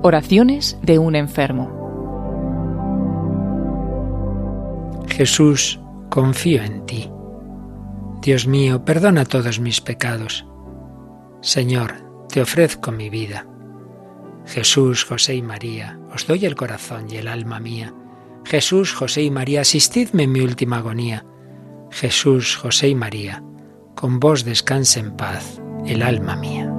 Oraciones 0.00 0.78
de 0.80 1.00
un 1.00 1.16
enfermo. 1.16 1.74
Jesús, 5.08 5.80
confío 6.08 6.62
en 6.62 6.86
ti. 6.86 7.10
Dios 8.22 8.46
mío, 8.46 8.84
perdona 8.84 9.24
todos 9.24 9.58
mis 9.58 9.80
pecados. 9.80 10.46
Señor, 11.40 11.94
te 12.28 12.40
ofrezco 12.40 12.92
mi 12.92 13.10
vida. 13.10 13.44
Jesús, 14.46 15.04
José 15.04 15.34
y 15.34 15.42
María, 15.42 15.98
os 16.14 16.28
doy 16.28 16.46
el 16.46 16.54
corazón 16.54 17.06
y 17.10 17.16
el 17.16 17.26
alma 17.26 17.58
mía. 17.58 17.92
Jesús, 18.44 18.94
José 18.94 19.22
y 19.22 19.32
María, 19.32 19.62
asistidme 19.62 20.22
en 20.22 20.32
mi 20.32 20.40
última 20.40 20.78
agonía. 20.78 21.26
Jesús, 21.90 22.56
José 22.56 22.88
y 22.88 22.94
María, 22.94 23.42
con 23.96 24.20
vos 24.20 24.44
descanse 24.44 25.00
en 25.00 25.16
paz 25.16 25.60
el 25.86 26.02
alma 26.02 26.36
mía. 26.36 26.72